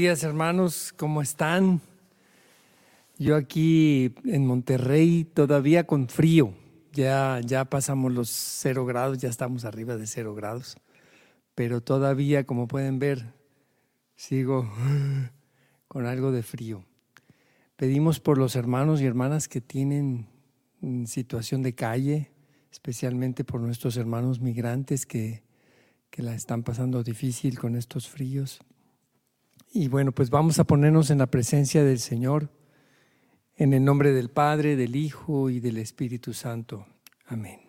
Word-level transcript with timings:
Días 0.00 0.24
hermanos, 0.24 0.94
¿cómo 0.96 1.20
están? 1.20 1.82
Yo 3.18 3.36
aquí 3.36 4.14
en 4.24 4.46
Monterrey 4.46 5.24
todavía 5.24 5.86
con 5.86 6.08
frío, 6.08 6.54
ya, 6.94 7.42
ya 7.44 7.66
pasamos 7.66 8.10
los 8.10 8.30
cero 8.30 8.86
grados, 8.86 9.18
ya 9.18 9.28
estamos 9.28 9.66
arriba 9.66 9.98
de 9.98 10.06
cero 10.06 10.34
grados, 10.34 10.78
pero 11.54 11.82
todavía 11.82 12.46
como 12.46 12.66
pueden 12.66 12.98
ver 12.98 13.34
sigo 14.16 14.72
con 15.86 16.06
algo 16.06 16.32
de 16.32 16.44
frío. 16.44 16.82
Pedimos 17.76 18.20
por 18.20 18.38
los 18.38 18.56
hermanos 18.56 19.02
y 19.02 19.04
hermanas 19.04 19.48
que 19.48 19.60
tienen 19.60 20.28
situación 21.04 21.60
de 21.60 21.74
calle, 21.74 22.30
especialmente 22.72 23.44
por 23.44 23.60
nuestros 23.60 23.98
hermanos 23.98 24.40
migrantes 24.40 25.04
que, 25.04 25.42
que 26.08 26.22
la 26.22 26.34
están 26.34 26.62
pasando 26.62 27.02
difícil 27.02 27.58
con 27.58 27.76
estos 27.76 28.08
fríos. 28.08 28.62
Y 29.72 29.86
bueno, 29.86 30.10
pues 30.10 30.30
vamos 30.30 30.58
a 30.58 30.64
ponernos 30.64 31.10
en 31.10 31.18
la 31.18 31.28
presencia 31.28 31.84
del 31.84 32.00
Señor, 32.00 32.50
en 33.54 33.72
el 33.72 33.84
nombre 33.84 34.12
del 34.12 34.28
Padre, 34.28 34.74
del 34.74 34.96
Hijo 34.96 35.48
y 35.48 35.60
del 35.60 35.76
Espíritu 35.76 36.32
Santo. 36.34 36.86
Amén. 37.24 37.60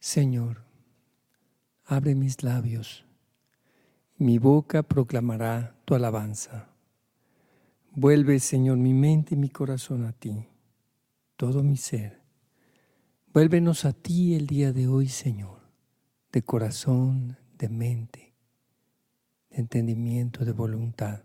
Señor, 0.00 0.64
abre 1.84 2.16
mis 2.16 2.42
labios, 2.42 3.04
mi 4.18 4.38
boca 4.38 4.82
proclamará 4.82 5.76
tu 5.84 5.94
alabanza. 5.94 6.68
Vuelve, 7.92 8.40
Señor, 8.40 8.76
mi 8.76 8.92
mente 8.92 9.36
y 9.36 9.38
mi 9.38 9.50
corazón 9.50 10.04
a 10.04 10.12
ti, 10.12 10.48
todo 11.36 11.62
mi 11.62 11.76
ser. 11.76 12.20
Vuélvenos 13.32 13.84
a 13.84 13.92
ti 13.92 14.34
el 14.34 14.48
día 14.48 14.72
de 14.72 14.88
hoy, 14.88 15.08
Señor, 15.08 15.60
de 16.32 16.42
corazón, 16.42 17.36
de 17.56 17.68
mente 17.68 18.25
entendimiento, 19.58 20.44
de 20.44 20.52
voluntad, 20.52 21.22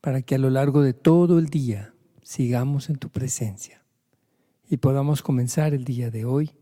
para 0.00 0.22
que 0.22 0.34
a 0.34 0.38
lo 0.38 0.50
largo 0.50 0.82
de 0.82 0.94
todo 0.94 1.38
el 1.38 1.46
día 1.46 1.94
sigamos 2.22 2.90
en 2.90 2.96
tu 2.96 3.08
presencia 3.10 3.82
y 4.68 4.76
podamos 4.76 5.22
comenzar 5.22 5.74
el 5.74 5.84
día 5.84 6.10
de 6.10 6.24
hoy 6.24 6.52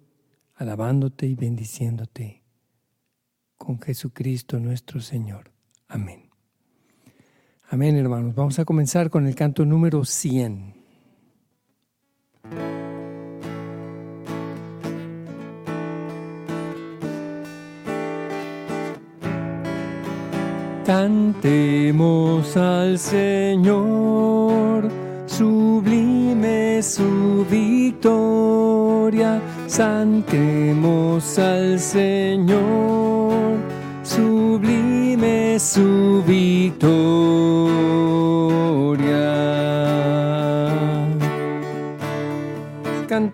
alabándote 0.54 1.26
y 1.26 1.34
bendiciéndote 1.34 2.42
con 3.56 3.80
Jesucristo 3.80 4.58
nuestro 4.58 5.00
Señor. 5.00 5.52
Amén. 5.88 6.30
Amén, 7.70 7.96
hermanos. 7.96 8.34
Vamos 8.34 8.58
a 8.58 8.64
comenzar 8.64 9.10
con 9.10 9.26
el 9.26 9.34
canto 9.34 9.64
número 9.64 10.04
100. 10.04 10.74
Cantemos 20.88 22.56
al 22.56 22.98
Señor, 22.98 24.88
sublime 25.26 26.82
su 26.82 27.44
victoria. 27.50 29.38
Cantemos 29.76 31.38
al 31.38 31.78
Señor, 31.78 33.58
sublime 34.02 35.60
su 35.60 36.24
victoria. 36.26 38.37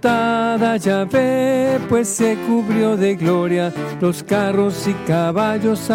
Cantada 0.04 1.06
ve, 1.06 1.80
pues 1.88 2.08
se 2.08 2.36
cubrió 2.46 2.94
de 2.94 3.16
gloria, 3.16 3.72
los 4.02 4.22
carros 4.22 4.86
y 4.86 4.92
caballos 5.06 5.90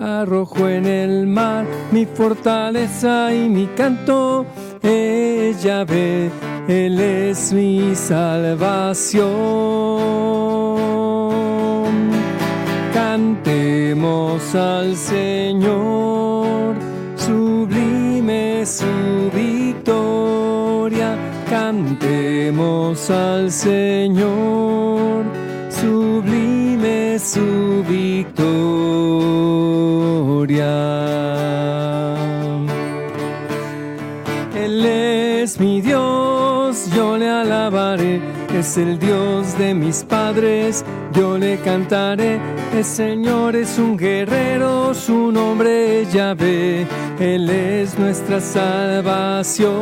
arrojó 0.00 0.68
en 0.68 0.84
el 0.84 1.28
mar, 1.28 1.64
mi 1.92 2.06
fortaleza 2.06 3.32
y 3.32 3.48
mi 3.48 3.66
canto, 3.66 4.44
ella 4.82 5.84
ve, 5.84 6.28
Él 6.66 6.98
es 6.98 7.52
mi 7.52 7.94
salvación. 7.94 9.26
Cantemos 12.92 14.56
al 14.56 14.96
Señor, 14.96 16.74
sublime 17.16 18.66
su 18.66 19.30
victoria 19.32 20.45
Cantemos 21.48 23.08
al 23.08 23.52
Señor, 23.52 25.24
sublime 25.70 27.20
su 27.20 27.84
victoria. 27.88 28.96
Él 34.56 34.84
es 34.84 35.60
mi 35.60 35.80
Dios, 35.80 36.90
yo 36.92 37.16
le 37.16 37.30
alabaré, 37.30 38.20
es 38.52 38.76
el 38.76 38.98
Dios 38.98 39.56
de 39.56 39.72
mis 39.72 40.02
padres, 40.02 40.84
yo 41.12 41.38
le 41.38 41.58
cantaré. 41.58 42.40
El 42.74 42.84
Señor 42.84 43.54
es 43.54 43.78
un 43.78 43.96
guerrero, 43.96 44.92
su 44.94 45.30
nombre 45.30 46.02
es 46.02 46.12
Yahvé, 46.12 46.88
Él 47.20 47.48
es 47.48 47.96
nuestra 47.96 48.40
salvación. 48.40 49.76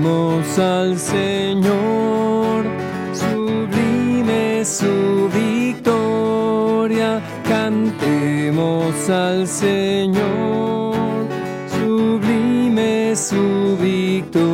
Cantemos 0.00 0.58
al 0.58 0.98
Señor, 0.98 2.64
sublime 3.12 4.64
su 4.64 5.28
victoria. 5.28 7.20
Cantemos 7.46 9.10
al 9.10 9.46
Señor, 9.46 10.94
sublime 11.68 13.14
su 13.14 13.76
victoria. 13.78 14.48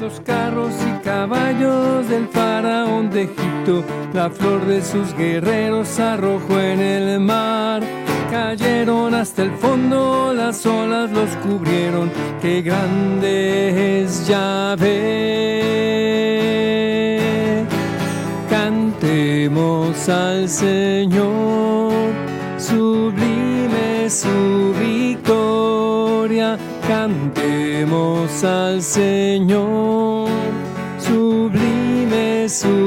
Los 0.00 0.18
carros 0.20 0.72
y 0.80 0.92
caballos 1.04 2.08
del 2.08 2.26
faraón 2.28 3.10
de 3.10 3.24
Egipto, 3.24 3.84
la 4.14 4.30
flor 4.30 4.64
de 4.64 4.80
sus 4.80 5.14
guerreros 5.14 6.00
arrojó 6.00 6.58
en 6.58 6.80
el 6.80 7.20
mar. 7.20 7.82
Cayeron 8.32 9.12
hasta 9.14 9.42
el 9.42 9.52
fondo, 9.52 10.32
las 10.34 10.64
olas 10.64 11.10
los 11.10 11.28
cubrieron, 11.44 12.10
qué 12.40 12.62
grande 12.62 14.00
es 14.00 14.26
Yahvé. 14.26 15.60
Cantemos 18.48 20.08
al 20.08 20.48
Señor, 20.48 21.92
sublime 22.56 24.08
su 24.08 24.74
victoria. 24.80 26.56
Cantemos 26.88 28.42
al 28.44 28.80
Señor, 28.80 30.30
sublime 30.98 32.48
su 32.48 32.81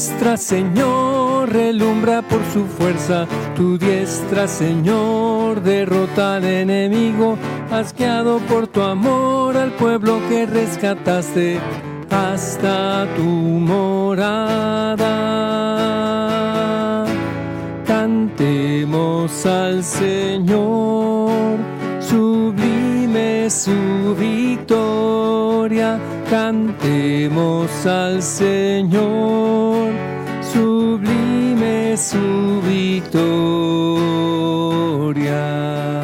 diestra, 0.00 0.38
Señor, 0.38 1.52
relumbra 1.52 2.22
por 2.22 2.40
su 2.54 2.64
fuerza. 2.64 3.26
Tu 3.54 3.76
diestra, 3.76 4.48
Señor, 4.48 5.60
derrota 5.60 6.36
al 6.36 6.44
enemigo. 6.46 7.36
Has 7.70 7.94
guiado 7.94 8.38
por 8.48 8.66
tu 8.66 8.80
amor 8.80 9.58
al 9.58 9.72
pueblo 9.72 10.18
que 10.30 10.46
rescataste 10.46 11.58
hasta 12.08 13.06
tu 13.14 13.24
morada. 13.24 15.04
Cantemos 17.86 19.44
al 19.44 19.84
Señor, 19.84 21.58
sublime 22.00 23.50
su 23.50 24.16
victoria. 24.18 26.00
Cantemos 26.30 27.86
al 27.86 28.22
Señor, 28.22 29.69
su 31.96 32.60
victoria. 35.20 36.02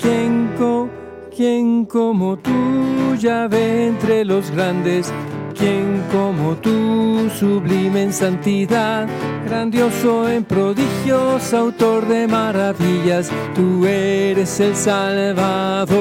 ¿Quién, 0.00 0.50
co- 0.58 0.88
quién 1.34 1.84
como 1.86 2.36
tú 2.38 3.14
ya 3.18 3.48
ve 3.48 3.86
entre 3.88 4.24
los 4.24 4.50
grandes? 4.50 5.12
¿Quién 5.58 6.02
como 6.12 6.54
tú, 6.56 7.30
sublime 7.38 8.02
en 8.02 8.12
santidad, 8.12 9.08
grandioso 9.46 10.28
en 10.28 10.44
prodigios, 10.44 11.54
autor 11.54 12.06
de 12.06 12.26
maravillas? 12.28 13.30
Tú 13.54 13.86
eres 13.86 14.60
el 14.60 14.76
Salvador. 14.76 15.96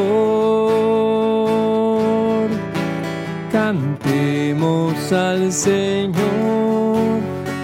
Cantemos 3.56 5.13
al 5.13 5.50
Señor, 5.54 7.22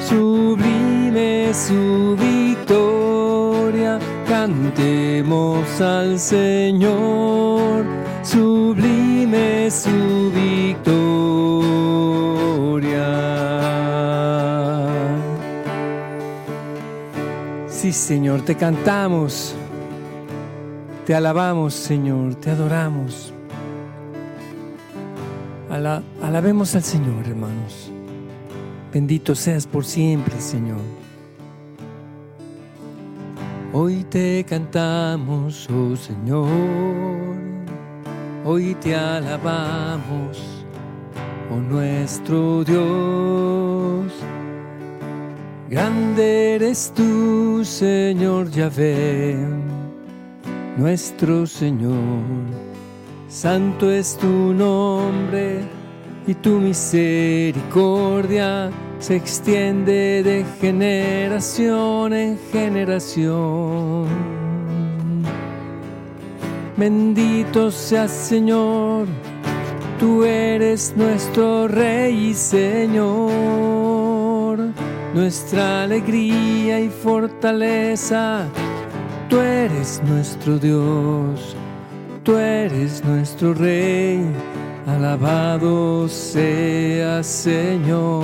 sublime 0.07 1.53
su 1.53 2.15
victoria. 2.17 3.99
cantemos 4.25 5.81
al 5.81 6.17
Señor, 6.17 7.83
sublime 8.23 9.69
su 9.69 10.31
victoria. 10.33 10.87
Sí, 17.67 17.91
Señor, 17.91 18.43
te 18.43 18.55
cantamos, 18.55 19.53
te 21.05 21.13
alabamos, 21.13 21.73
Señor, 21.73 22.35
te 22.35 22.51
adoramos. 22.51 23.33
Alabemos 25.71 26.75
al 26.75 26.83
Señor, 26.83 27.25
hermanos. 27.25 27.91
Bendito 28.93 29.35
seas 29.35 29.65
por 29.65 29.85
siempre, 29.85 30.39
Señor. 30.39 30.81
Hoy 33.73 34.03
te 34.09 34.43
cantamos, 34.43 35.69
oh 35.69 35.95
Señor, 35.95 36.45
hoy 38.43 38.75
te 38.75 38.93
alabamos, 38.93 40.43
oh 41.49 41.55
nuestro 41.55 42.65
Dios. 42.65 44.11
Grande 45.69 46.55
eres 46.55 46.91
tú, 46.93 47.63
Señor 47.63 48.51
Yahvé, 48.51 49.37
nuestro 50.75 51.47
Señor. 51.47 52.70
Santo 53.31 53.89
es 53.89 54.17
tu 54.17 54.53
nombre 54.53 55.61
y 56.27 56.33
tu 56.33 56.59
misericordia 56.59 58.69
se 58.99 59.15
extiende 59.15 60.21
de 60.21 60.45
generación 60.59 62.11
en 62.11 62.37
generación. 62.51 64.09
Bendito 66.75 67.71
seas 67.71 68.11
Señor, 68.11 69.07
tú 69.97 70.25
eres 70.25 70.93
nuestro 70.97 71.69
Rey 71.69 72.31
y 72.31 72.33
Señor, 72.33 73.29
nuestra 75.13 75.83
alegría 75.83 76.81
y 76.81 76.89
fortaleza, 76.89 78.45
tú 79.29 79.39
eres 79.39 80.01
nuestro 80.03 80.59
Dios, 80.59 81.55
tú 82.23 82.37
eres 82.37 83.03
nuestro 83.03 83.53
Rey, 83.53 84.21
alabado 84.87 86.07
sea 86.07 87.21
Señor. 87.23 88.23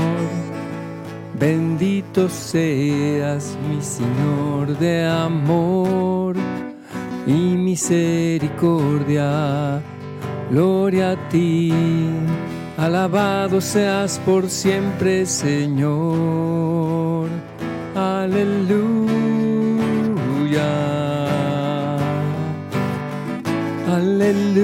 Bendito 1.40 2.30
seas 2.30 3.56
mi 3.70 3.80
Señor 3.82 4.78
de 4.80 5.06
amor 5.06 6.36
y 7.28 7.32
misericordia. 7.32 9.82
Gloria 10.50 11.12
a 11.12 11.30
ti, 11.30 11.72
alabado 12.78 13.62
seas 13.62 14.20
por 14.26 14.50
siempre, 14.50 15.26
Señor. 15.26 17.30
Aleluya. 17.96 19.27
Aleluya. 24.18 24.58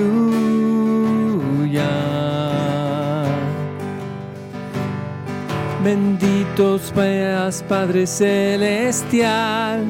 Benditos 5.84 6.92
seas 6.96 7.64
Padre 7.70 8.08
Celestial 8.08 9.84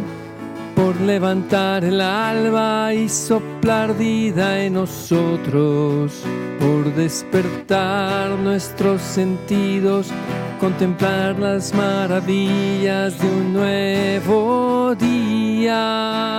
por 0.76 1.00
levantar 1.00 1.86
el 1.86 2.02
alba 2.02 2.94
y 2.94 3.08
soplar 3.08 3.98
vida 3.98 4.66
en 4.66 4.74
nosotros, 4.74 6.12
por 6.60 6.94
despertar 6.96 8.32
nuestros 8.32 9.02
sentidos, 9.02 10.12
contemplar 10.60 11.40
las 11.40 11.74
maravillas 11.74 13.18
de 13.18 13.28
un 13.28 13.54
nuevo 13.54 14.94
día. 14.96 16.34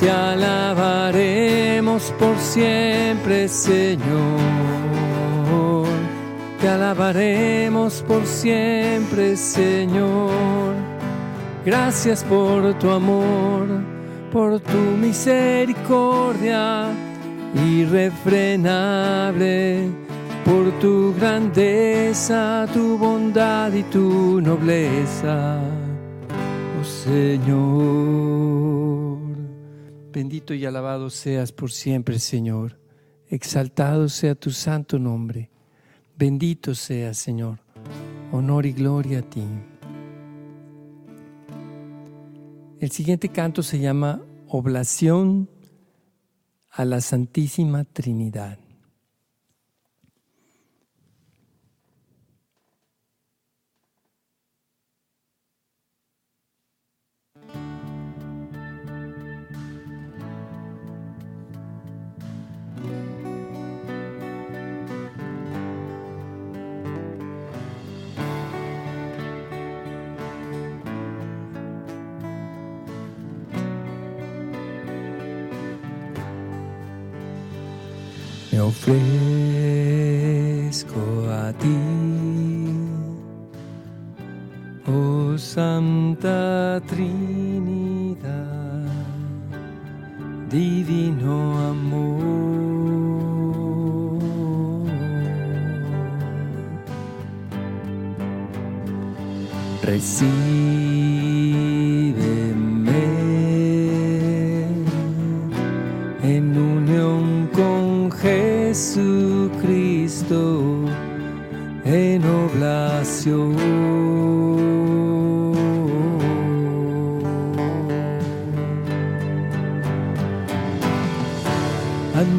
Te 0.00 0.10
alabaremos 0.10 2.12
por 2.18 2.36
siempre, 2.38 3.48
Señor 3.48 4.60
te 6.60 6.68
alabaremos 6.68 8.04
por 8.06 8.24
siempre, 8.26 9.34
Señor. 9.36 10.74
Gracias 11.64 12.22
por 12.24 12.74
tu 12.78 12.90
amor, 12.90 13.66
por 14.30 14.60
tu 14.60 14.78
misericordia 15.00 16.88
irrefrenable, 17.66 19.88
por 20.44 20.70
tu 20.80 21.14
grandeza, 21.18 22.66
tu 22.72 22.98
bondad 22.98 23.72
y 23.72 23.82
tu 23.84 24.38
nobleza, 24.40 25.60
oh 26.80 26.84
Señor. 26.84 28.79
Bendito 30.20 30.52
y 30.52 30.66
alabado 30.66 31.08
seas 31.08 31.50
por 31.50 31.72
siempre, 31.72 32.18
Señor. 32.18 32.78
Exaltado 33.28 34.06
sea 34.10 34.34
tu 34.34 34.50
santo 34.50 34.98
nombre. 34.98 35.50
Bendito 36.14 36.74
sea, 36.74 37.14
Señor. 37.14 37.58
Honor 38.30 38.66
y 38.66 38.72
gloria 38.74 39.20
a 39.20 39.22
ti. 39.22 39.42
El 42.80 42.90
siguiente 42.90 43.30
canto 43.30 43.62
se 43.62 43.78
llama 43.78 44.20
Oblación 44.46 45.48
a 46.70 46.84
la 46.84 47.00
Santísima 47.00 47.84
Trinidad. 47.84 48.58
Me 78.60 78.66
ofrezco 78.66 80.20
a 81.30 81.52
ti, 81.52 81.78
oh 84.86 85.36
Santa 85.38 86.80
Trinidad, 86.86 87.29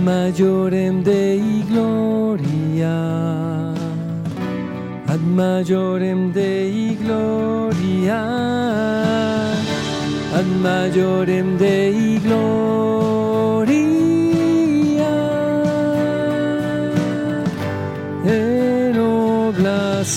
majorem 0.03 1.03
Dei 1.03 1.63
gloria, 1.70 2.98
ad 5.08 5.22
majorem 5.22 6.31
Dei 6.31 6.98
gloria, 7.01 8.22
ad 10.34 10.48
majorem 10.62 11.58
Dei 11.58 12.20
gloria. 12.24 12.62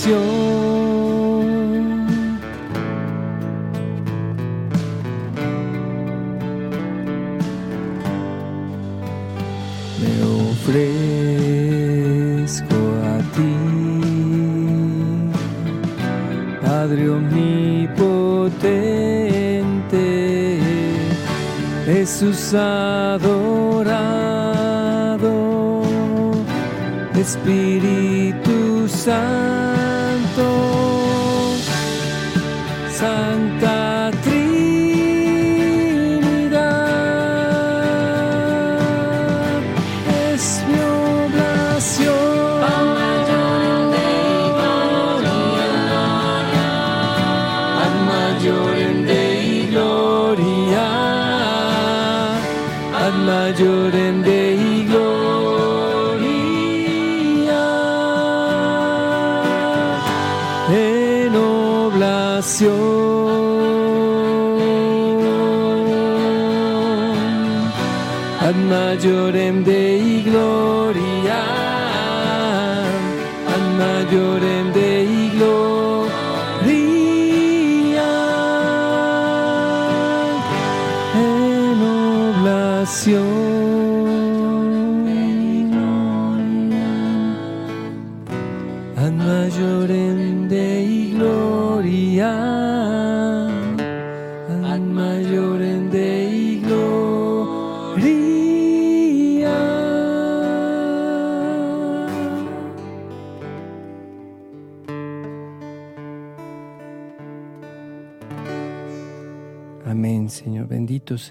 en. 0.06 0.63
Jesús 22.14 22.54
adorado, 22.54 23.24
Espíritu 27.20 28.88
Santo, 28.88 29.53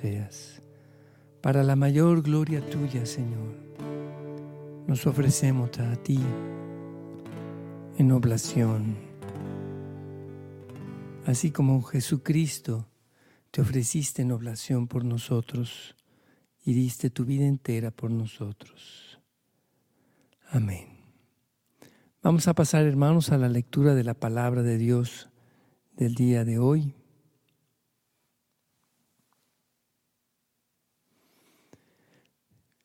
seas. 0.03 0.61
Para 1.41 1.63
la 1.63 1.77
mayor 1.77 2.21
gloria 2.23 2.61
tuya, 2.69 3.05
Señor, 3.05 3.55
nos 4.85 5.07
ofrecemos 5.07 5.79
a 5.79 5.95
ti 5.95 6.19
en 7.97 8.11
oblación. 8.11 8.97
Así 11.25 11.51
como 11.51 11.81
Jesucristo 11.83 12.85
te 13.51 13.61
ofreciste 13.61 14.23
en 14.23 14.33
oblación 14.33 14.87
por 14.87 15.05
nosotros 15.05 15.95
y 16.65 16.73
diste 16.73 17.09
tu 17.09 17.23
vida 17.23 17.45
entera 17.45 17.89
por 17.89 18.11
nosotros. 18.11 19.19
Amén. 20.49 20.97
Vamos 22.21 22.49
a 22.49 22.53
pasar, 22.53 22.85
hermanos, 22.85 23.31
a 23.31 23.37
la 23.37 23.47
lectura 23.47 23.95
de 23.95 24.03
la 24.03 24.15
palabra 24.15 24.63
de 24.63 24.77
Dios 24.77 25.29
del 25.95 26.13
día 26.15 26.43
de 26.43 26.59
hoy. 26.59 26.93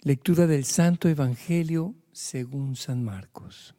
Lectura 0.09 0.47
del 0.47 0.65
Santo 0.65 1.07
Evangelio 1.11 1.95
según 2.13 2.77
San 2.77 3.05
Marcos. 3.05 3.75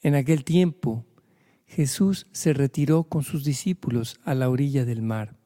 En 0.00 0.14
aquel 0.14 0.44
tiempo 0.44 1.04
Jesús 1.66 2.26
se 2.32 2.54
retiró 2.54 3.04
con 3.04 3.22
sus 3.22 3.44
discípulos 3.44 4.18
a 4.24 4.34
la 4.34 4.48
orilla 4.48 4.86
del 4.86 5.02
mar, 5.02 5.36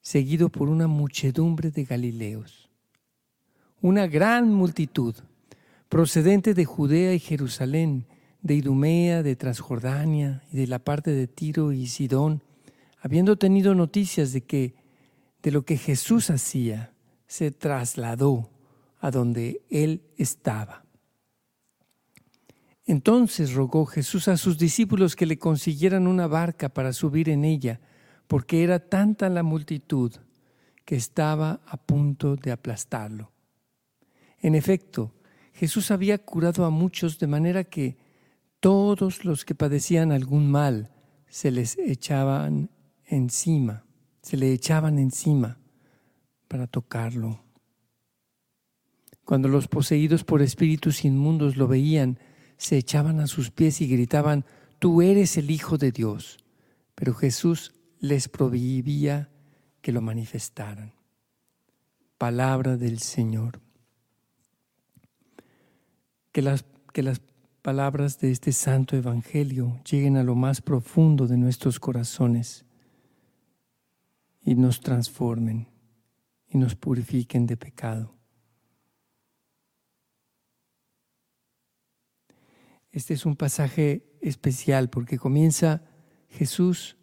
seguido 0.00 0.48
por 0.48 0.68
una 0.68 0.86
muchedumbre 0.86 1.72
de 1.72 1.86
Galileos. 1.86 2.70
Una 3.80 4.06
gran 4.06 4.54
multitud, 4.54 5.16
procedente 5.88 6.54
de 6.54 6.64
Judea 6.64 7.14
y 7.14 7.18
Jerusalén, 7.18 8.06
de 8.42 8.54
Idumea, 8.54 9.24
de 9.24 9.34
Transjordania 9.34 10.44
y 10.52 10.58
de 10.58 10.68
la 10.68 10.78
parte 10.78 11.10
de 11.10 11.26
Tiro 11.26 11.72
y 11.72 11.88
Sidón, 11.88 12.44
habiendo 13.00 13.34
tenido 13.38 13.74
noticias 13.74 14.32
de 14.32 14.42
que 14.42 14.83
de 15.44 15.50
lo 15.50 15.66
que 15.66 15.76
Jesús 15.76 16.30
hacía, 16.30 16.94
se 17.26 17.50
trasladó 17.50 18.50
a 18.98 19.10
donde 19.10 19.60
él 19.68 20.02
estaba. 20.16 20.86
Entonces 22.86 23.52
rogó 23.52 23.84
Jesús 23.84 24.26
a 24.28 24.38
sus 24.38 24.56
discípulos 24.56 25.14
que 25.14 25.26
le 25.26 25.38
consiguieran 25.38 26.06
una 26.06 26.26
barca 26.26 26.70
para 26.70 26.94
subir 26.94 27.28
en 27.28 27.44
ella, 27.44 27.78
porque 28.26 28.64
era 28.64 28.78
tanta 28.78 29.28
la 29.28 29.42
multitud 29.42 30.12
que 30.86 30.96
estaba 30.96 31.60
a 31.66 31.76
punto 31.76 32.36
de 32.36 32.50
aplastarlo. 32.50 33.30
En 34.40 34.54
efecto, 34.54 35.12
Jesús 35.52 35.90
había 35.90 36.16
curado 36.16 36.64
a 36.64 36.70
muchos 36.70 37.18
de 37.18 37.26
manera 37.26 37.64
que 37.64 37.98
todos 38.60 39.26
los 39.26 39.44
que 39.44 39.54
padecían 39.54 40.10
algún 40.10 40.50
mal 40.50 40.90
se 41.28 41.50
les 41.50 41.76
echaban 41.76 42.70
encima, 43.04 43.83
se 44.24 44.38
le 44.38 44.54
echaban 44.54 44.98
encima 44.98 45.58
para 46.48 46.66
tocarlo. 46.66 47.40
Cuando 49.26 49.48
los 49.48 49.68
poseídos 49.68 50.24
por 50.24 50.40
espíritus 50.40 51.04
inmundos 51.04 51.58
lo 51.58 51.68
veían, 51.68 52.18
se 52.56 52.78
echaban 52.78 53.20
a 53.20 53.26
sus 53.26 53.50
pies 53.50 53.82
y 53.82 53.86
gritaban, 53.86 54.46
Tú 54.78 55.02
eres 55.02 55.36
el 55.36 55.50
Hijo 55.50 55.76
de 55.76 55.92
Dios. 55.92 56.38
Pero 56.94 57.12
Jesús 57.12 57.74
les 58.00 58.28
prohibía 58.28 59.28
que 59.82 59.92
lo 59.92 60.00
manifestaran. 60.00 60.94
Palabra 62.16 62.78
del 62.78 63.00
Señor. 63.00 63.60
Que 66.32 66.40
las, 66.40 66.64
que 66.94 67.02
las 67.02 67.20
palabras 67.60 68.18
de 68.20 68.30
este 68.30 68.52
santo 68.52 68.96
Evangelio 68.96 69.82
lleguen 69.84 70.16
a 70.16 70.24
lo 70.24 70.34
más 70.34 70.62
profundo 70.62 71.26
de 71.26 71.36
nuestros 71.36 71.78
corazones 71.78 72.64
y 74.44 74.54
nos 74.54 74.80
transformen 74.80 75.68
y 76.48 76.58
nos 76.58 76.74
purifiquen 76.74 77.46
de 77.46 77.56
pecado. 77.56 78.14
Este 82.92 83.14
es 83.14 83.26
un 83.26 83.34
pasaje 83.34 84.06
especial 84.20 84.88
porque 84.88 85.18
comienza 85.18 85.82
Jesús 86.28 86.96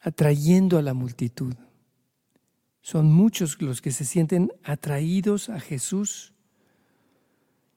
atrayendo 0.00 0.76
a 0.76 0.82
la 0.82 0.92
multitud. 0.92 1.54
Son 2.82 3.10
muchos 3.10 3.62
los 3.62 3.80
que 3.80 3.90
se 3.90 4.04
sienten 4.04 4.52
atraídos 4.62 5.48
a 5.48 5.60
Jesús 5.60 6.34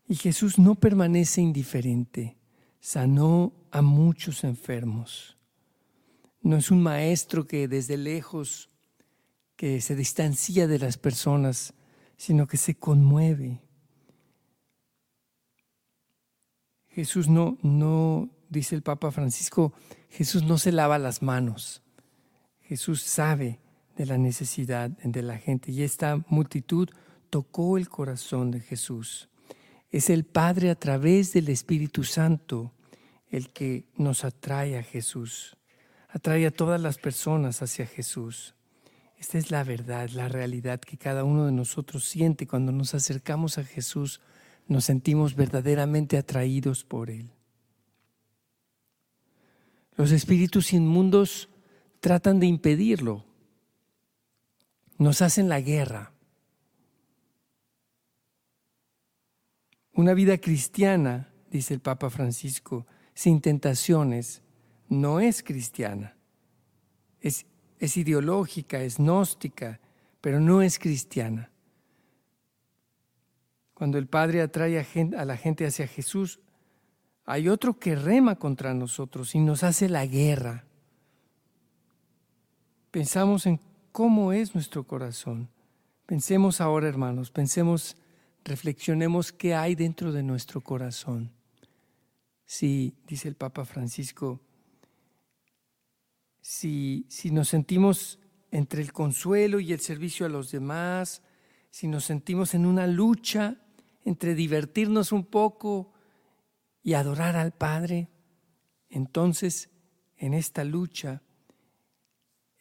y 0.09 0.15
Jesús 0.15 0.59
no 0.59 0.75
permanece 0.75 1.39
indiferente. 1.39 2.37
Sanó 2.81 3.53
a 3.71 3.81
muchos 3.81 4.43
enfermos. 4.43 5.36
No 6.47 6.55
es 6.55 6.71
un 6.71 6.81
maestro 6.81 7.45
que 7.45 7.67
desde 7.67 7.97
lejos, 7.97 8.69
que 9.57 9.81
se 9.81 9.97
distancia 9.97 10.65
de 10.65 10.79
las 10.79 10.97
personas, 10.97 11.73
sino 12.15 12.47
que 12.47 12.55
se 12.55 12.75
conmueve. 12.75 13.59
Jesús 16.87 17.27
no, 17.27 17.57
no, 17.63 18.29
dice 18.47 18.75
el 18.75 18.81
Papa 18.81 19.11
Francisco, 19.11 19.73
Jesús 20.09 20.43
no 20.43 20.57
se 20.57 20.71
lava 20.71 20.97
las 20.99 21.21
manos. 21.21 21.83
Jesús 22.61 23.01
sabe 23.01 23.59
de 23.97 24.05
la 24.05 24.17
necesidad 24.17 24.89
de 24.89 25.23
la 25.23 25.37
gente 25.39 25.73
y 25.73 25.83
esta 25.83 26.23
multitud 26.29 26.87
tocó 27.29 27.77
el 27.77 27.89
corazón 27.89 28.51
de 28.51 28.61
Jesús. 28.61 29.27
Es 29.91 30.09
el 30.09 30.23
Padre 30.23 30.69
a 30.69 30.75
través 30.75 31.33
del 31.33 31.49
Espíritu 31.49 32.05
Santo 32.05 32.71
el 33.29 33.49
que 33.49 33.89
nos 33.97 34.23
atrae 34.23 34.77
a 34.77 34.83
Jesús, 34.83 35.56
atrae 36.07 36.45
a 36.45 36.51
todas 36.51 36.81
las 36.81 36.97
personas 36.97 37.61
hacia 37.61 37.85
Jesús. 37.85 38.55
Esta 39.17 39.37
es 39.37 39.51
la 39.51 39.63
verdad, 39.63 40.09
la 40.09 40.27
realidad 40.29 40.79
que 40.79 40.97
cada 40.97 41.23
uno 41.23 41.45
de 41.45 41.51
nosotros 41.51 42.05
siente 42.05 42.47
cuando 42.47 42.71
nos 42.71 42.93
acercamos 42.93 43.57
a 43.57 43.63
Jesús, 43.63 44.21
nos 44.67 44.85
sentimos 44.85 45.35
verdaderamente 45.35 46.17
atraídos 46.17 46.83
por 46.83 47.09
Él. 47.09 47.31
Los 49.95 50.11
espíritus 50.11 50.73
inmundos 50.73 51.49
tratan 51.99 52.39
de 52.39 52.45
impedirlo, 52.45 53.25
nos 54.97 55.21
hacen 55.21 55.49
la 55.49 55.59
guerra. 55.61 56.11
Una 59.93 60.13
vida 60.13 60.37
cristiana, 60.37 61.33
dice 61.49 61.73
el 61.73 61.79
Papa 61.79 62.11
Francisco, 62.11 62.85
sin 63.15 63.41
tentaciones, 63.41 64.43
no 64.89 65.19
es 65.19 65.43
cristiana. 65.43 66.15
Es, 67.19 67.45
es 67.79 67.97
ideológica, 67.97 68.81
es 68.81 68.97
gnóstica, 68.97 69.79
pero 70.21 70.39
no 70.39 70.61
es 70.61 70.79
cristiana. 70.79 71.51
Cuando 73.73 73.97
el 73.99 74.07
Padre 74.07 74.41
atrae 74.41 74.79
a, 74.79 75.25
la 75.25 75.37
gente 75.37 75.65
hacia 75.65 75.87
Jesús, 75.87 76.39
hay 77.25 77.47
otro 77.47 77.77
que 77.77 77.95
rema 77.95 78.35
contra 78.35 78.73
nosotros 78.73 79.35
y 79.35 79.39
nos 79.39 79.63
hace 79.63 79.87
la 79.87 80.05
guerra. 80.05 80.65
Pensamos 82.89 83.45
en 83.45 83.59
cómo 83.91 84.33
es 84.33 84.55
nuestro 84.55 84.83
corazón. 84.85 85.49
Pensemos 86.07 86.59
ahora, 86.61 86.87
hermanos, 86.87 87.29
pensemos, 87.29 87.97
reflexionemos 88.43 89.31
qué 89.31 89.53
hay 89.53 89.75
dentro 89.75 90.11
de 90.11 90.23
nuestro 90.23 90.61
corazón. 90.61 91.31
Si, 92.45 92.95
dice 93.05 93.27
el 93.27 93.35
Papa 93.35 93.65
Francisco, 93.65 94.39
si, 96.47 97.05
nos 97.29 97.49
sentimos 97.49 98.19
entre 98.51 98.81
el 98.81 98.93
consuelo 98.93 99.59
y 99.59 99.73
el 99.73 99.81
servicio 99.81 100.25
a 100.25 100.29
los 100.29 100.49
demás, 100.49 101.21
si 101.69 101.89
nos 101.89 102.05
sentimos 102.05 102.53
en 102.53 102.65
una 102.65 102.87
lucha 102.87 103.57
entre 104.05 104.33
divertirnos 104.33 105.11
un 105.11 105.25
poco 105.25 105.91
y 106.81 106.93
adorar 106.93 107.35
al 107.35 107.51
Padre, 107.51 108.07
entonces 108.87 109.69
en 110.15 110.33
esta 110.33 110.63
lucha 110.63 111.21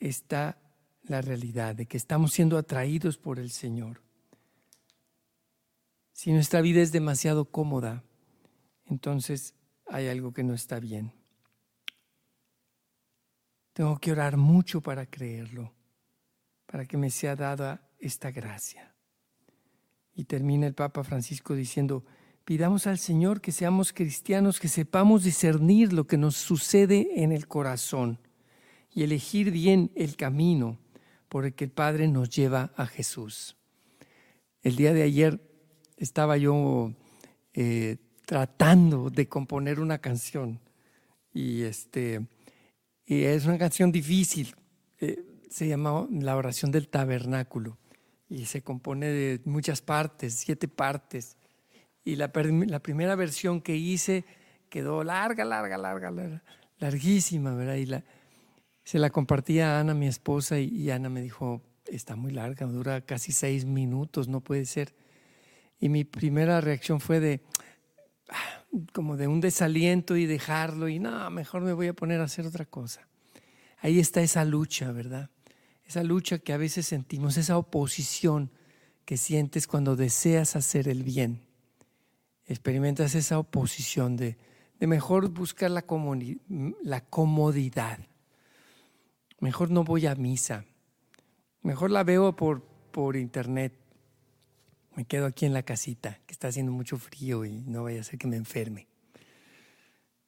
está 0.00 0.58
la 1.04 1.20
realidad 1.20 1.76
de 1.76 1.86
que 1.86 1.96
estamos 1.96 2.32
siendo 2.32 2.58
atraídos 2.58 3.18
por 3.18 3.38
el 3.38 3.52
Señor. 3.52 4.02
Si 6.12 6.32
nuestra 6.32 6.60
vida 6.60 6.82
es 6.82 6.90
demasiado 6.90 7.44
cómoda, 7.44 8.02
entonces 8.86 9.54
hay 9.86 10.08
algo 10.08 10.32
que 10.32 10.42
no 10.42 10.54
está 10.54 10.80
bien. 10.80 11.12
Tengo 13.76 13.98
que 13.98 14.10
orar 14.10 14.38
mucho 14.38 14.80
para 14.80 15.04
creerlo, 15.04 15.70
para 16.64 16.86
que 16.86 16.96
me 16.96 17.10
sea 17.10 17.36
dada 17.36 17.86
esta 17.98 18.30
gracia. 18.30 18.94
Y 20.14 20.24
termina 20.24 20.66
el 20.66 20.72
Papa 20.72 21.04
Francisco 21.04 21.54
diciendo, 21.54 22.02
pidamos 22.46 22.86
al 22.86 22.96
Señor 22.96 23.42
que 23.42 23.52
seamos 23.52 23.92
cristianos, 23.92 24.60
que 24.60 24.68
sepamos 24.68 25.24
discernir 25.24 25.92
lo 25.92 26.06
que 26.06 26.16
nos 26.16 26.36
sucede 26.36 27.22
en 27.22 27.32
el 27.32 27.48
corazón 27.48 28.18
y 28.94 29.02
elegir 29.02 29.50
bien 29.50 29.92
el 29.94 30.16
camino 30.16 30.78
por 31.28 31.44
el 31.44 31.52
que 31.52 31.64
el 31.64 31.70
Padre 31.70 32.08
nos 32.08 32.30
lleva 32.30 32.72
a 32.76 32.86
Jesús. 32.86 33.58
El 34.62 34.76
día 34.76 34.94
de 34.94 35.02
ayer 35.02 35.38
estaba 35.98 36.38
yo 36.38 36.94
eh, 37.52 37.98
tratando 38.24 39.10
de 39.10 39.28
componer 39.28 39.80
una 39.80 39.98
canción 39.98 40.60
y, 41.34 41.60
este, 41.64 42.26
y 43.06 43.24
es 43.24 43.46
una 43.46 43.58
canción 43.58 43.92
difícil. 43.92 44.54
Eh, 45.00 45.24
se 45.48 45.68
llama 45.68 46.06
La 46.10 46.36
oración 46.36 46.70
del 46.70 46.88
tabernáculo 46.88 47.78
y 48.28 48.46
se 48.46 48.62
compone 48.62 49.06
de 49.06 49.40
muchas 49.44 49.80
partes, 49.80 50.34
siete 50.34 50.68
partes. 50.68 51.36
Y 52.04 52.16
la, 52.16 52.30
la 52.66 52.80
primera 52.80 53.14
versión 53.14 53.60
que 53.60 53.76
hice 53.76 54.24
quedó 54.68 55.04
larga, 55.04 55.44
larga, 55.44 55.78
larga, 55.78 56.10
larga 56.10 56.42
larguísima, 56.78 57.54
¿verdad? 57.54 57.74
Y 57.76 57.86
la, 57.86 58.04
se 58.84 58.98
la 58.98 59.10
compartí 59.10 59.60
a 59.60 59.80
Ana, 59.80 59.94
mi 59.94 60.06
esposa, 60.06 60.58
y, 60.58 60.90
Ana 60.90 61.08
me 61.08 61.22
dijo, 61.22 61.62
está 61.86 62.16
muy 62.16 62.32
larga, 62.32 62.66
dura 62.66 63.00
casi 63.00 63.32
seis 63.32 63.64
minutos, 63.64 64.28
no 64.28 64.40
puede 64.40 64.64
ser. 64.64 64.94
Y 65.78 65.88
mi 65.88 66.04
primera 66.04 66.60
reacción 66.60 67.00
fue 67.00 67.20
de, 67.20 67.40
ah, 68.30 68.55
como 68.92 69.16
de 69.16 69.28
un 69.28 69.40
desaliento 69.40 70.16
y 70.16 70.26
dejarlo, 70.26 70.88
y 70.88 70.98
no, 70.98 71.30
mejor 71.30 71.62
me 71.62 71.72
voy 71.72 71.88
a 71.88 71.94
poner 71.94 72.20
a 72.20 72.24
hacer 72.24 72.46
otra 72.46 72.64
cosa. 72.64 73.06
Ahí 73.78 73.98
está 73.98 74.22
esa 74.22 74.44
lucha, 74.44 74.92
¿verdad? 74.92 75.30
Esa 75.84 76.02
lucha 76.02 76.38
que 76.38 76.52
a 76.52 76.56
veces 76.56 76.86
sentimos, 76.86 77.36
esa 77.36 77.58
oposición 77.58 78.50
que 79.04 79.16
sientes 79.16 79.66
cuando 79.66 79.96
deseas 79.96 80.56
hacer 80.56 80.88
el 80.88 81.02
bien. 81.02 81.42
Experimentas 82.46 83.14
esa 83.14 83.38
oposición 83.38 84.16
de, 84.16 84.36
de 84.78 84.86
mejor 84.86 85.28
buscar 85.28 85.70
la, 85.70 85.84
la 86.82 87.00
comodidad 87.02 87.98
Mejor 89.40 89.70
no 89.70 89.84
voy 89.84 90.06
a 90.06 90.14
misa. 90.14 90.64
Mejor 91.62 91.90
la 91.90 92.04
veo 92.04 92.34
por, 92.34 92.62
por 92.90 93.16
internet. 93.16 93.74
Me 94.96 95.04
quedo 95.04 95.26
aquí 95.26 95.44
en 95.44 95.52
la 95.52 95.62
casita, 95.62 96.20
que 96.26 96.32
está 96.32 96.48
haciendo 96.48 96.72
mucho 96.72 96.96
frío 96.96 97.44
y 97.44 97.60
no 97.66 97.84
vaya 97.84 98.00
a 98.00 98.04
ser 98.04 98.18
que 98.18 98.26
me 98.26 98.36
enferme. 98.36 98.88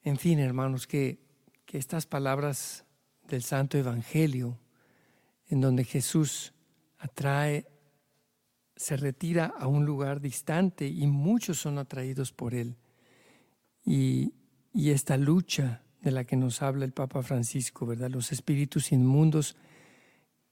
En 0.03 0.19
fin, 0.19 0.39
hermanos, 0.39 0.87
que, 0.87 1.19
que 1.65 1.79
estas 1.79 2.05
palabras 2.05 2.85
del 3.27 3.43
Santo 3.43 3.79
Evangelio, 3.79 4.59
en 5.49 5.63
donde 5.63 5.85
Jesús 5.85 6.53
atrae, 6.99 7.67
se 8.77 8.99
retira 8.99 9.47
a 9.47 9.67
un 9.67 9.87
lugar 9.87 10.21
distante 10.21 10.87
y 10.87 11.07
muchos 11.07 11.59
son 11.59 11.79
atraídos 11.79 12.33
por 12.33 12.55
él. 12.55 12.77
Y, 13.87 14.35
y 14.75 14.91
esta 14.91 15.17
lucha 15.17 15.83
de 16.03 16.11
la 16.11 16.25
que 16.25 16.37
nos 16.37 16.61
habla 16.61 16.85
el 16.85 16.93
Papa 16.93 17.23
Francisco, 17.23 17.87
¿verdad? 17.87 18.11
Los 18.11 18.33
espíritus 18.33 18.93
inmundos 18.93 19.57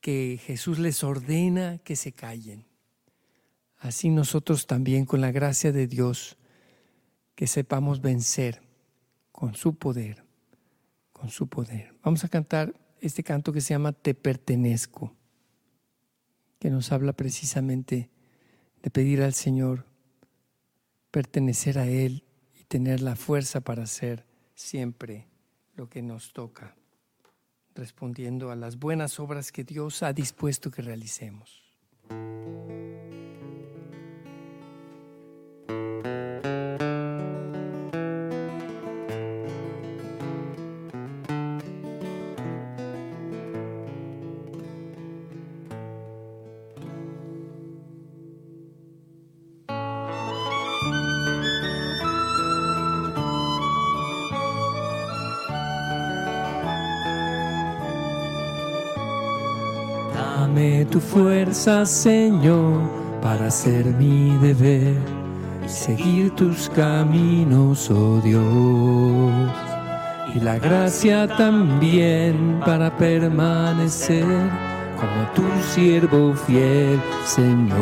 que 0.01 0.39
Jesús 0.43 0.79
les 0.79 1.03
ordena 1.03 1.77
que 1.83 1.95
se 1.95 2.13
callen. 2.13 2.65
Así 3.77 4.09
nosotros 4.09 4.67
también, 4.67 5.05
con 5.05 5.21
la 5.21 5.31
gracia 5.31 5.71
de 5.71 5.87
Dios, 5.87 6.37
que 7.35 7.47
sepamos 7.47 8.01
vencer 8.01 8.61
con 9.31 9.53
su 9.53 9.75
poder, 9.75 10.23
con 11.13 11.29
su 11.29 11.47
poder. 11.47 11.93
Vamos 12.03 12.23
a 12.23 12.29
cantar 12.29 12.73
este 12.99 13.23
canto 13.23 13.53
que 13.53 13.61
se 13.61 13.73
llama 13.75 13.93
Te 13.93 14.15
pertenezco, 14.15 15.13
que 16.59 16.71
nos 16.71 16.91
habla 16.91 17.13
precisamente 17.13 18.09
de 18.81 18.89
pedir 18.89 19.21
al 19.21 19.33
Señor 19.33 19.85
pertenecer 21.11 21.79
a 21.79 21.87
Él 21.87 22.23
y 22.59 22.63
tener 22.65 23.01
la 23.01 23.15
fuerza 23.15 23.61
para 23.61 23.85
ser 23.85 24.25
siempre 24.55 25.27
lo 25.75 25.89
que 25.89 26.01
nos 26.01 26.33
toca, 26.33 26.75
respondiendo 27.75 28.49
a 28.49 28.55
las 28.55 28.77
buenas 28.77 29.19
obras 29.19 29.51
que 29.51 29.63
Dios 29.63 30.01
ha 30.03 30.13
dispuesto 30.13 30.71
que 30.71 30.81
realicemos. 30.81 31.63
Tu 60.89 60.99
fuerza, 60.99 61.85
Señor, 61.85 62.81
para 63.21 63.47
hacer 63.47 63.85
mi 63.85 64.37
deber 64.37 64.95
y 65.65 65.69
seguir 65.69 66.31
tus 66.35 66.69
caminos, 66.69 67.89
oh 67.91 68.19
Dios. 68.23 69.51
Y 70.33 70.39
la 70.39 70.57
gracia 70.57 71.27
también 71.27 72.59
para 72.65 72.95
permanecer 72.97 74.25
como 74.99 75.31
tu 75.35 75.43
siervo 75.73 76.33
fiel, 76.33 76.99
Señor. 77.25 77.77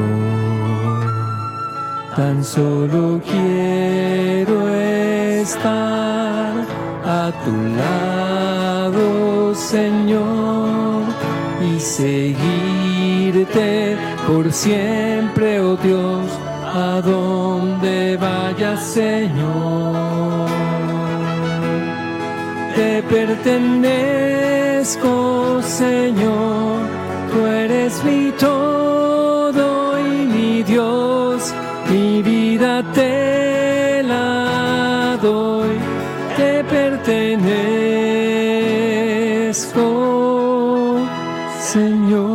Tan 2.16 2.44
solo 2.44 3.22
quiero 3.30 4.70
estar 4.70 6.54
a 7.06 7.32
tu 7.44 7.56
lado, 7.78 9.54
Señor, 9.56 11.04
y 11.62 11.80
seguir 11.80 12.65
por 14.28 14.52
siempre, 14.52 15.60
oh 15.60 15.76
Dios, 15.78 16.26
a 16.63 17.02
donde 17.02 18.18
vayas, 18.18 18.84
Señor. 18.84 20.50
Te 22.76 23.04
pertenezco, 23.04 23.91
Señor, 25.62 26.80
tú 27.32 27.46
eres 27.46 28.04
mi 28.04 28.32
todo 28.39 30.00
y 30.00 30.26
mi 30.26 30.63
Dios, 30.63 31.54
mi 31.89 32.22
vida 32.22 32.84
te 32.94 34.04
la 34.04 35.18
doy, 35.22 35.78
te 36.36 36.63
pertenezco, 36.63 37.46
Señor. 41.76 42.35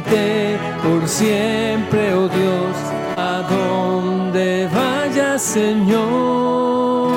por 0.00 1.06
siempre, 1.06 2.14
oh 2.14 2.26
Dios, 2.28 2.74
a 3.18 3.42
donde 3.42 4.66
vayas, 4.74 5.42
Señor. 5.42 7.12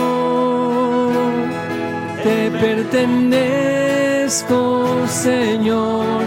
Te 2.22 2.52
pertenezco, 2.52 3.48
Señor, 5.08 6.24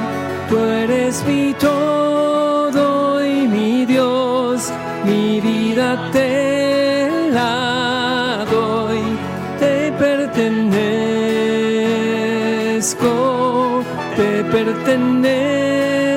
tú 0.48 0.56
eres 0.58 1.22
mi 1.26 1.52
todo 1.54 3.22
y 3.22 3.46
mi 3.46 3.84
Dios, 3.84 4.72
mi 5.04 5.42
vida 5.42 6.10
te 6.12 7.30
la 7.30 8.46
doy, 8.50 9.02
te 9.58 9.92
pertenezco, 9.92 10.62
te 14.16 14.44
pertenezco, 14.44 15.57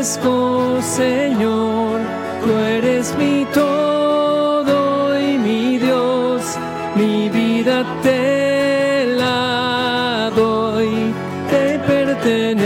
Señor, 0.01 1.99
tú 2.43 2.51
eres 2.57 3.15
mi 3.17 3.45
todo 3.53 5.19
y 5.19 5.37
mi 5.37 5.77
Dios, 5.77 6.41
mi 6.95 7.29
vida 7.29 7.85
te 8.01 9.05
la 9.15 10.31
doy, 10.35 11.13
te 11.51 11.77
pertenezco, 11.79 12.63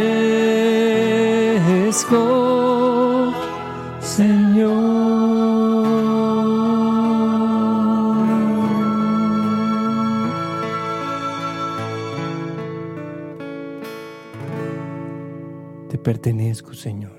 pertenezco, 16.04 16.74
Señor. 16.74 17.16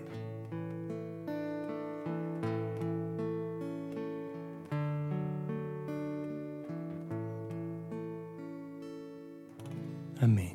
Amén. 10.21 10.53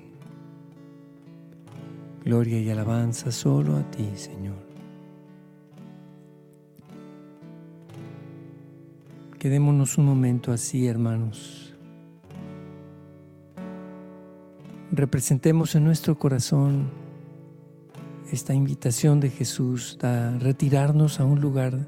Gloria 2.24 2.60
y 2.60 2.70
alabanza 2.70 3.32
solo 3.32 3.76
a 3.76 3.82
ti, 3.90 4.08
Señor. 4.14 4.56
Quedémonos 9.38 9.98
un 9.98 10.04
momento 10.06 10.52
así, 10.52 10.86
hermanos. 10.86 11.74
Representemos 14.92 15.74
en 15.74 15.84
nuestro 15.84 16.18
corazón 16.18 17.09
esta 18.32 18.54
invitación 18.54 19.20
de 19.20 19.30
Jesús 19.30 19.98
a 20.02 20.38
retirarnos 20.38 21.20
a 21.20 21.24
un 21.24 21.40
lugar 21.40 21.86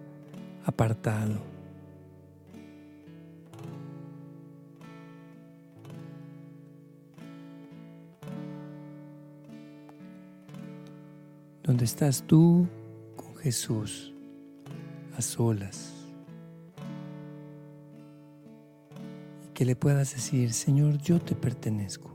apartado. 0.64 1.52
donde 11.64 11.84
estás 11.84 12.24
tú 12.26 12.66
con 13.16 13.36
Jesús 13.36 14.12
a 15.16 15.22
solas. 15.22 15.92
Y 19.46 19.52
que 19.54 19.64
le 19.64 19.76
puedas 19.76 20.12
decir, 20.12 20.52
Señor, 20.52 20.98
yo 20.98 21.20
te 21.20 21.34
pertenezco. 21.34 22.11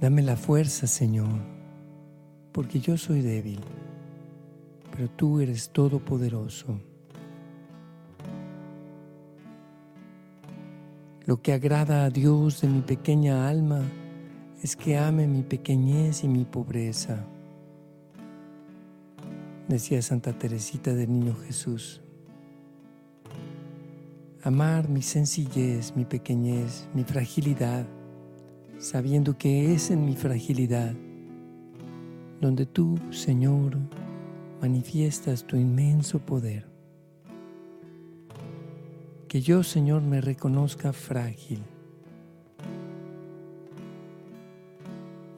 Dame 0.00 0.22
la 0.22 0.36
fuerza, 0.36 0.86
Señor, 0.86 1.40
porque 2.52 2.78
yo 2.78 2.96
soy 2.96 3.20
débil, 3.20 3.58
pero 4.92 5.10
tú 5.10 5.40
eres 5.40 5.70
todopoderoso. 5.70 6.80
Lo 11.26 11.42
que 11.42 11.52
agrada 11.52 12.04
a 12.04 12.10
Dios 12.10 12.60
de 12.60 12.68
mi 12.68 12.80
pequeña 12.80 13.48
alma 13.48 13.82
es 14.62 14.76
que 14.76 14.96
ame 14.96 15.26
mi 15.26 15.42
pequeñez 15.42 16.22
y 16.22 16.28
mi 16.28 16.44
pobreza. 16.44 17.26
Decía 19.66 20.00
Santa 20.00 20.32
Teresita 20.32 20.94
del 20.94 21.12
Niño 21.12 21.34
Jesús. 21.44 22.00
Amar 24.44 24.88
mi 24.88 25.02
sencillez, 25.02 25.94
mi 25.96 26.04
pequeñez, 26.04 26.88
mi 26.94 27.02
fragilidad, 27.02 27.84
sabiendo 28.78 29.36
que 29.36 29.74
es 29.74 29.90
en 29.90 30.04
mi 30.04 30.14
fragilidad 30.14 30.94
donde 32.40 32.66
tú, 32.66 32.98
Señor, 33.10 33.76
manifiestas 34.60 35.44
tu 35.44 35.56
inmenso 35.56 36.20
poder. 36.20 36.66
Que 39.26 39.40
yo, 39.40 39.62
Señor, 39.62 40.02
me 40.02 40.20
reconozca 40.20 40.92
frágil 40.92 41.62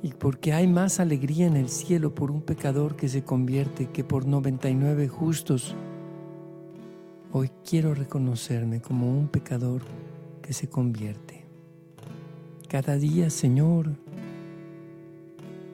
y 0.02 0.12
porque 0.12 0.52
hay 0.52 0.66
más 0.66 1.00
alegría 1.00 1.46
en 1.46 1.56
el 1.56 1.68
cielo 1.68 2.14
por 2.14 2.30
un 2.30 2.42
pecador 2.42 2.96
que 2.96 3.08
se 3.08 3.22
convierte 3.22 3.86
que 3.90 4.04
por 4.04 4.26
99 4.26 5.08
justos. 5.08 5.74
Hoy 7.32 7.50
quiero 7.68 7.94
reconocerme 7.94 8.80
como 8.80 9.10
un 9.10 9.28
pecador 9.28 9.82
que 10.42 10.52
se 10.52 10.68
convierte. 10.68 11.29
Cada 12.70 12.96
día, 12.96 13.30
Señor, 13.30 13.96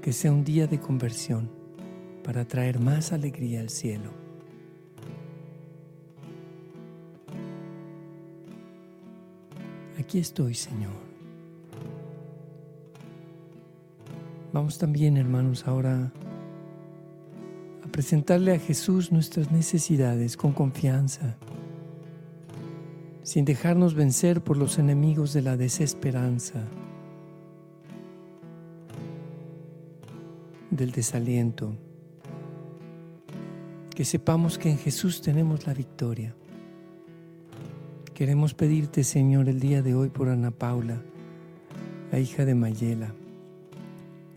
que 0.01 0.15
sea 0.15 0.33
un 0.33 0.43
día 0.45 0.67
de 0.67 0.81
conversión 0.81 1.51
para 2.25 2.47
traer 2.47 2.81
más 2.81 3.13
alegría 3.13 3.61
al 3.61 3.69
cielo. 3.69 4.09
Aquí 9.99 10.19
estoy, 10.19 10.55
Señor. 10.55 10.95
Vamos 14.55 14.79
también, 14.79 15.19
hermanos, 15.19 15.67
ahora 15.67 16.11
a 17.85 17.89
presentarle 17.89 18.55
a 18.55 18.59
Jesús 18.59 19.13
nuestras 19.13 19.53
necesidades 19.53 20.35
con 20.35 20.53
confianza, 20.53 21.37
sin 23.23 23.45
dejarnos 23.45 23.93
vencer 23.93 24.41
por 24.41 24.57
los 24.57 24.79
enemigos 24.79 25.35
de 25.35 25.43
la 25.43 25.59
desesperanza, 25.59 26.65
del 30.77 30.93
desaliento. 30.93 31.75
Que 33.95 34.05
sepamos 34.05 34.59
que 34.59 34.71
en 34.71 34.79
Jesús 34.79 35.23
tenemos 35.23 35.67
la 35.67 35.75
victoria. 35.75 36.35
Queremos 38.15 38.55
pedirte, 38.55 39.05
Señor, 39.05 39.49
el 39.49 39.61
día 39.61 39.83
de 39.83 39.95
hoy 39.95 40.09
por 40.09 40.29
Ana 40.29 40.51
Paula, 40.51 41.03
la 42.13 42.19
hija 42.19 42.45
de 42.45 42.55
Mayela 42.55 43.13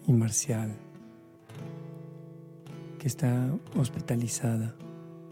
y 0.08 0.14
Marcial, 0.14 0.76
que 2.98 3.08
está 3.08 3.54
hospitalizada. 3.78 4.76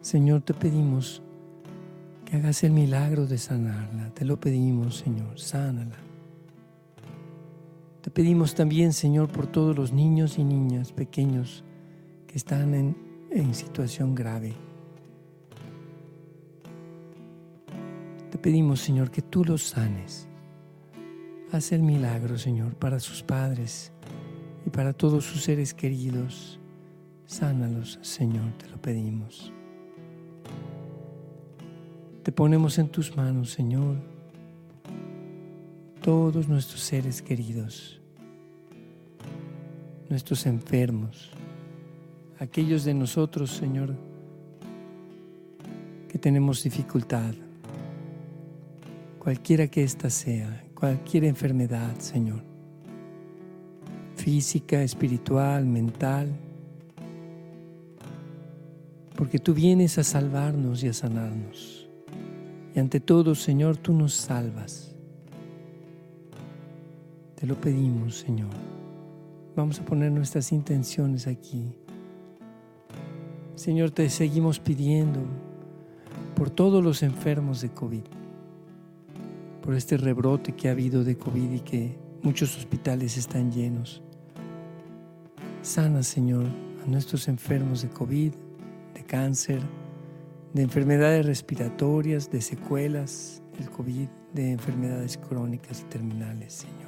Señor, 0.02 0.42
te 0.42 0.54
pedimos 0.54 1.22
que 2.26 2.38
hagas 2.38 2.64
el 2.64 2.72
milagro 2.72 3.26
de 3.26 3.38
sanarla. 3.38 4.14
Te 4.14 4.26
lo 4.26 4.40
pedimos, 4.40 4.98
Señor, 4.98 5.40
sánala. 5.40 6.07
Te 8.08 8.12
pedimos 8.12 8.56
también, 8.56 8.94
Señor, 8.94 9.28
por 9.28 9.48
todos 9.48 9.76
los 9.76 9.92
niños 9.92 10.38
y 10.38 10.44
niñas 10.46 10.94
pequeños 10.94 11.66
que 12.26 12.38
están 12.38 12.74
en, 12.74 13.54
situación 13.54 14.16
grave. 14.16 14.54
Te 18.32 18.38
pedimos, 18.38 18.80
Señor, 18.80 19.12
que 19.12 19.22
tú 19.22 19.44
los 19.44 19.62
sanes. 19.62 20.26
Haz 21.52 21.74
el 21.74 21.84
milagro, 21.84 22.38
Señor, 22.38 22.76
para 22.76 23.02
sus 23.02 23.24
padres 23.24 23.92
y 24.66 24.70
para 24.70 24.94
todos 24.94 25.26
sus 25.26 25.44
seres 25.44 25.74
queridos. 25.74 26.62
Sánalos, 27.26 28.00
Señor, 28.02 28.54
te 28.54 28.70
lo 28.70 28.82
pedimos. 28.82 29.52
te 32.24 32.32
ponemos 32.32 32.78
en 32.78 32.88
tus 32.88 33.18
manos, 33.18 33.52
Señor, 33.52 33.98
todos 36.02 36.48
nuestros 36.48 36.80
seres 36.80 37.22
queridos, 37.22 37.97
nuestros 40.10 40.46
enfermos, 40.46 41.32
aquellos 42.40 42.84
de 42.84 42.94
nosotros, 42.94 43.52
Señor, 43.52 43.96
que 46.08 46.18
tenemos 46.18 46.64
dificultad, 46.64 47.34
cualquiera 49.20 49.68
que 49.68 49.84
ésta 49.84 50.10
sea, 50.10 50.64
cualquier 50.74 51.26
enfermedad, 51.26 51.98
Señor, 52.00 52.42
física, 54.16 54.82
espiritual, 54.82 55.66
mental, 55.66 56.30
porque 59.16 59.40
tú 59.40 59.54
vienes 59.54 59.98
a 59.98 60.04
salvarnos 60.04 60.84
y 60.84 60.88
a 60.88 60.94
sanarnos. 60.94 61.90
Y 62.76 62.80
ante 62.80 63.00
todo, 63.00 63.34
Señor, 63.34 63.78
tú 63.78 63.92
nos 63.92 64.14
salvas. 64.14 64.96
Te 67.36 67.48
lo 67.48 67.56
pedimos, 67.60 68.18
Señor. 68.18 68.52
Vamos 69.58 69.80
a 69.80 69.86
poner 69.86 70.12
nuestras 70.12 70.52
intenciones 70.52 71.26
aquí. 71.26 71.76
Señor, 73.56 73.90
te 73.90 74.08
seguimos 74.12 74.60
pidiendo 74.60 75.22
por 76.36 76.52
todos 76.52 76.84
los 76.84 77.02
enfermos 77.02 77.62
de 77.62 77.70
COVID, 77.70 78.04
por 79.64 79.74
este 79.74 79.98
rebrote 79.98 80.52
que 80.52 80.70
ha 80.70 80.74
habido 80.74 81.04
de 81.04 81.18
COVID 81.18 81.52
y 81.54 81.60
que 81.62 81.98
muchos 82.22 82.56
hospitales 82.56 83.18
están 83.18 83.52
llenos. 83.52 84.04
Sana, 85.64 86.04
Señor, 86.04 86.46
a 86.86 86.88
nuestros 86.88 87.28
enfermos 87.28 87.82
de 87.82 87.90
COVID, 87.90 88.34
de 88.94 89.04
cáncer, 89.06 89.62
de 90.54 90.62
enfermedades 90.62 91.26
respiratorias, 91.26 92.30
de 92.30 92.42
secuelas 92.42 93.42
del 93.58 93.72
COVID, 93.72 94.08
de 94.36 94.52
enfermedades 94.52 95.18
crónicas 95.18 95.82
y 95.82 95.86
terminales, 95.86 96.54
Señor. 96.54 96.87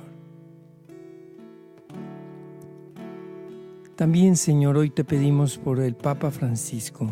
También, 3.99 4.38
Señor, 4.38 4.77
hoy 4.77 4.91
te 4.91 5.03
pedimos 5.03 5.57
por 5.57 5.81
el 5.81 5.93
Papa 5.93 6.31
Francisco. 6.31 7.05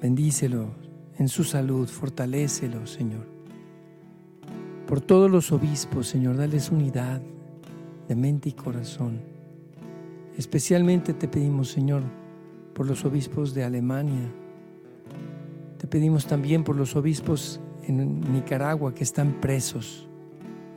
Bendícelo 0.00 0.70
en 1.18 1.28
su 1.28 1.44
salud, 1.44 1.86
fortalécelo, 1.86 2.86
Señor. 2.86 3.26
Por 4.86 5.02
todos 5.02 5.30
los 5.30 5.52
obispos, 5.52 6.06
Señor, 6.06 6.38
dales 6.38 6.70
unidad 6.70 7.20
de 8.08 8.16
mente 8.16 8.48
y 8.48 8.52
corazón. 8.52 9.20
Especialmente 10.38 11.12
te 11.12 11.28
pedimos, 11.28 11.68
Señor, 11.68 12.02
por 12.72 12.86
los 12.86 13.04
obispos 13.04 13.52
de 13.52 13.64
Alemania. 13.64 14.32
Te 15.76 15.86
pedimos 15.86 16.26
también 16.26 16.64
por 16.64 16.74
los 16.74 16.96
obispos 16.96 17.60
en 17.86 18.32
Nicaragua 18.32 18.94
que 18.94 19.04
están 19.04 19.42
presos. 19.42 20.08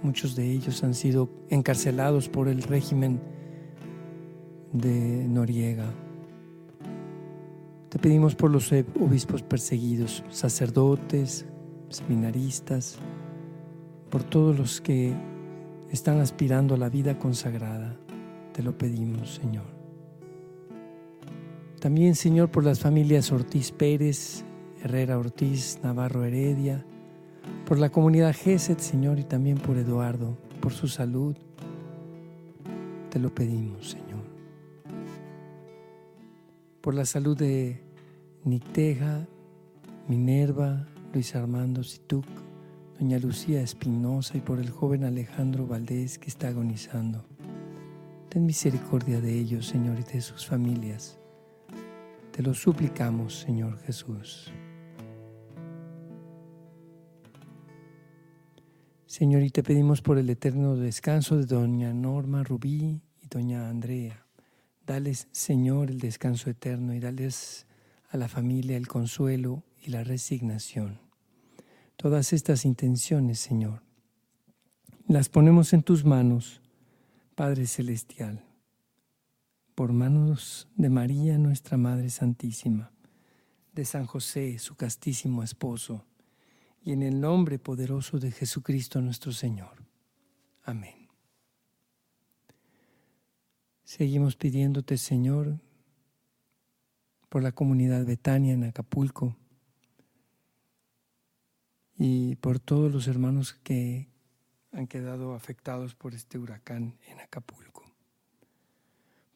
Muchos 0.03 0.35
de 0.35 0.51
ellos 0.51 0.83
han 0.83 0.93
sido 0.93 1.29
encarcelados 1.47 2.27
por 2.27 2.49
el 2.49 2.63
régimen 2.63 3.36
de 4.73 5.27
Noriega. 5.27 5.93
Te 7.89 7.99
pedimos 7.99 8.35
por 8.35 8.51
los 8.51 8.71
obispos 8.71 9.41
perseguidos, 9.43 10.23
sacerdotes, 10.29 11.45
seminaristas, 11.89 12.97
por 14.09 14.23
todos 14.23 14.57
los 14.57 14.81
que 14.81 15.13
están 15.91 16.19
aspirando 16.19 16.75
a 16.75 16.77
la 16.77 16.89
vida 16.89 17.17
consagrada. 17.17 17.95
Te 18.53 18.61
lo 18.61 18.77
pedimos, 18.77 19.35
Señor. 19.35 19.65
También, 21.79 22.15
Señor, 22.15 22.49
por 22.51 22.63
las 22.63 22.79
familias 22.79 23.31
Ortiz 23.31 23.71
Pérez, 23.71 24.43
Herrera 24.83 25.17
Ortiz, 25.17 25.79
Navarro 25.83 26.25
Heredia, 26.25 26.85
por 27.65 27.79
la 27.79 27.89
comunidad 27.89 28.35
Geset, 28.35 28.79
Señor, 28.79 29.19
y 29.19 29.23
también 29.23 29.57
por 29.57 29.77
Eduardo, 29.77 30.37
por 30.59 30.73
su 30.73 30.87
salud. 30.87 31.35
Te 33.09 33.19
lo 33.19 33.33
pedimos, 33.33 33.91
Señor 33.91 34.06
por 36.87 36.95
la 36.95 37.03
salud 37.03 37.37
de 37.37 37.81
Nicteja, 38.45 39.27
Minerva, 40.07 40.87
Luis 41.11 41.35
Armando 41.35 41.83
Situc, 41.83 42.25
doña 42.97 43.19
Lucía 43.19 43.61
Espinosa 43.61 44.37
y 44.37 44.39
por 44.39 44.57
el 44.57 44.69
joven 44.69 45.03
Alejandro 45.03 45.67
Valdés 45.67 46.17
que 46.17 46.29
está 46.29 46.47
agonizando. 46.47 47.25
Ten 48.29 48.45
misericordia 48.45 49.19
de 49.19 49.37
ellos, 49.37 49.67
Señor, 49.67 49.99
y 49.99 50.03
de 50.03 50.21
sus 50.21 50.47
familias. 50.47 51.19
Te 52.31 52.41
lo 52.41 52.53
suplicamos, 52.53 53.37
Señor 53.37 53.79
Jesús. 53.79 54.53
Señor, 59.05 59.43
y 59.43 59.49
te 59.49 59.61
pedimos 59.61 60.01
por 60.01 60.17
el 60.17 60.29
eterno 60.29 60.77
descanso 60.77 61.35
de 61.35 61.47
doña 61.47 61.93
Norma 61.93 62.45
Rubí 62.45 63.01
y 63.21 63.27
doña 63.27 63.67
Andrea 63.67 64.26
Dales, 64.87 65.27
Señor, 65.33 65.91
el 65.91 65.99
descanso 65.99 66.49
eterno 66.49 66.93
y 66.93 67.01
dales 67.01 67.67
a 68.09 68.15
la 68.15 68.29
familia 68.29 68.77
el 68.77 68.87
consuelo 68.87 69.63
y 69.83 69.91
la 69.91 70.05
resignación. 70.05 71.01
Todas 71.97 72.31
estas 72.31 72.63
intenciones, 72.63 73.37
Señor, 73.37 73.83
las 75.09 75.27
ponemos 75.27 75.73
en 75.73 75.83
tus 75.83 76.05
manos, 76.05 76.61
Padre 77.35 77.67
Celestial, 77.67 78.45
por 79.75 79.91
manos 79.91 80.69
de 80.77 80.89
María, 80.89 81.37
nuestra 81.37 81.75
Madre 81.75 82.09
Santísima, 82.09 82.93
de 83.73 83.83
San 83.83 84.05
José, 84.05 84.57
su 84.57 84.75
castísimo 84.75 85.43
esposo, 85.43 86.05
y 86.81 86.93
en 86.93 87.03
el 87.03 87.19
nombre 87.19 87.59
poderoso 87.59 88.19
de 88.19 88.31
Jesucristo 88.31 89.01
nuestro 89.01 89.33
Señor. 89.33 89.83
Amén. 90.63 90.96
Seguimos 93.87 94.35
pidiéndote, 94.35 94.97
Señor, 94.97 95.61
por 97.29 97.41
la 97.41 97.53
comunidad 97.53 98.05
Betania 98.05 98.51
en 98.51 98.65
Acapulco 98.65 99.37
y 101.97 102.35
por 102.35 102.59
todos 102.59 102.91
los 102.91 103.07
hermanos 103.07 103.53
que 103.53 104.09
han 104.73 104.87
quedado 104.87 105.33
afectados 105.35 105.95
por 105.95 106.13
este 106.13 106.37
huracán 106.37 106.97
en 107.07 107.21
Acapulco. 107.21 107.89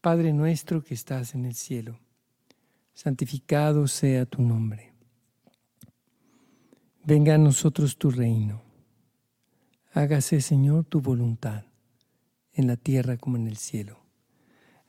Padre 0.01 0.33
nuestro 0.33 0.83
que 0.83 0.95
estás 0.95 1.33
en 1.33 1.45
el 1.45 1.55
cielo, 1.55 1.97
santificado 2.93 3.87
sea 3.87 4.25
tu 4.25 4.41
nombre. 4.41 4.91
Venga 7.05 7.35
a 7.35 7.37
nosotros 7.37 7.97
tu 7.97 8.11
reino. 8.11 8.61
Hágase, 9.93 10.41
Señor, 10.41 10.83
tu 10.83 10.99
voluntad, 10.99 11.63
en 12.51 12.67
la 12.67 12.75
tierra 12.75 13.15
como 13.15 13.37
en 13.37 13.47
el 13.47 13.55
cielo. 13.55 14.00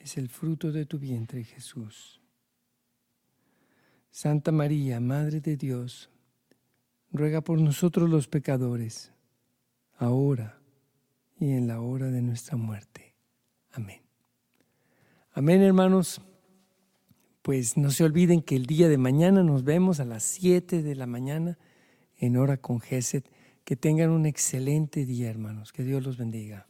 es 0.00 0.16
el 0.16 0.28
fruto 0.28 0.72
de 0.72 0.86
tu 0.86 0.98
vientre, 0.98 1.44
Jesús. 1.44 2.20
Santa 4.10 4.50
María, 4.50 4.98
Madre 4.98 5.40
de 5.40 5.56
Dios, 5.56 6.10
ruega 7.12 7.42
por 7.42 7.60
nosotros 7.60 8.08
los 8.08 8.26
pecadores, 8.26 9.12
ahora 9.98 10.58
y 11.38 11.52
en 11.52 11.68
la 11.68 11.80
hora 11.80 12.10
de 12.10 12.22
nuestra 12.22 12.56
muerte. 12.56 13.14
Amén. 13.72 14.00
Amén, 15.32 15.62
hermanos. 15.62 16.20
Pues 17.42 17.76
no 17.76 17.90
se 17.90 18.04
olviden 18.04 18.42
que 18.42 18.56
el 18.56 18.66
día 18.66 18.88
de 18.88 18.98
mañana 18.98 19.42
nos 19.42 19.64
vemos 19.64 20.00
a 20.00 20.04
las 20.04 20.24
7 20.24 20.82
de 20.82 20.94
la 20.94 21.06
mañana 21.06 21.58
en 22.16 22.36
hora 22.36 22.56
con 22.56 22.80
Geset. 22.80 23.30
Que 23.64 23.76
tengan 23.76 24.10
un 24.10 24.26
excelente 24.26 25.06
día, 25.06 25.30
hermanos. 25.30 25.72
Que 25.72 25.84
Dios 25.84 26.02
los 26.02 26.18
bendiga. 26.18 26.66